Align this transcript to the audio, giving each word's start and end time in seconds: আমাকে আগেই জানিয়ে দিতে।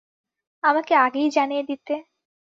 আমাকে 0.63 0.93
আগেই 0.97 1.29
জানিয়ে 1.29 1.63
দিতে। 1.63 1.93